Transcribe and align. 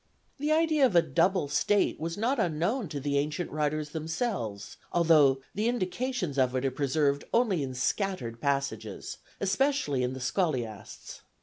The 0.39 0.51
idea 0.51 0.83
of 0.83 0.95
a 0.95 1.03
double 1.03 1.47
state 1.47 1.99
was 1.99 2.17
not 2.17 2.39
unknown 2.39 2.89
to 2.89 2.99
the 2.99 3.19
ancient 3.19 3.51
writers 3.51 3.89
themselves, 3.91 4.77
although 4.91 5.43
the 5.53 5.67
indications 5.67 6.39
of 6.39 6.55
it 6.55 6.65
are 6.65 6.71
preserved 6.71 7.23
only 7.31 7.61
in 7.61 7.75
scattered 7.75 8.41
passages, 8.41 9.19
especially 9.39 10.01
in 10.01 10.13
the 10.13 10.19
scholiasts. 10.19 11.21